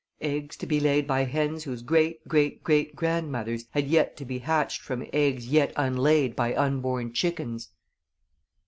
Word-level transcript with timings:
"Eggs 0.21 0.57
to 0.57 0.65
be 0.65 0.79
laid 0.79 1.05
by 1.05 1.25
hens 1.25 1.63
whose 1.65 1.83
great 1.83 2.27
great 2.27 2.63
great 2.63 2.95
grandmothers 2.95 3.65
had 3.69 3.87
yet 3.87 4.17
to 4.17 4.25
be 4.25 4.39
hatched 4.39 4.81
from 4.81 5.05
eggs 5.13 5.47
yet 5.49 5.71
unlaid 5.75 6.35
by 6.35 6.55
unborn 6.55 7.13
chickens." 7.13 7.69